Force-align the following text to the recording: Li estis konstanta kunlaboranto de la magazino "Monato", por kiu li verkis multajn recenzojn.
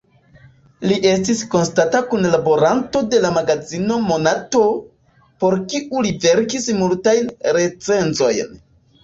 Li 0.91 0.95
estis 1.09 1.41
konstanta 1.55 1.99
kunlaboranto 2.13 3.01
de 3.11 3.19
la 3.25 3.31
magazino 3.35 3.99
"Monato", 4.07 4.63
por 5.45 5.55
kiu 5.75 6.03
li 6.07 6.15
verkis 6.25 6.73
multajn 6.81 7.31
recenzojn. 7.61 8.59